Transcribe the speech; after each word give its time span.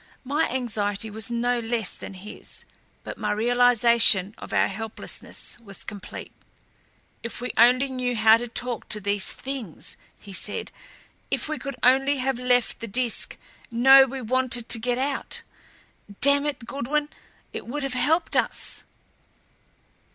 My 0.23 0.49
anxiety 0.49 1.11
was 1.11 1.29
no 1.29 1.59
less 1.59 1.93
than 1.95 2.15
his, 2.15 2.65
but 3.03 3.19
my 3.19 3.31
realization 3.31 4.33
of 4.39 4.51
our 4.51 4.67
helplessness 4.67 5.59
was 5.63 5.83
complete. 5.83 6.31
"If 7.21 7.39
we 7.39 7.51
only 7.55 7.87
knew 7.89 8.15
how 8.15 8.37
to 8.37 8.47
talk 8.47 8.89
to 8.89 8.99
these 8.99 9.31
Things," 9.31 9.97
he 10.19 10.33
said. 10.33 10.71
"If 11.29 11.47
we 11.47 11.59
could 11.59 11.75
only 11.83 12.17
have 12.17 12.39
let 12.39 12.73
the 12.79 12.87
Disk 12.87 13.37
know 13.69 14.05
we 14.07 14.23
wanted 14.23 14.69
to 14.69 14.79
get 14.79 14.97
out 14.97 15.43
damn 16.19 16.47
it, 16.47 16.65
Goodwin, 16.65 17.07
it 17.53 17.67
would 17.67 17.83
have 17.83 17.93
helped 17.93 18.35
us." 18.35 18.83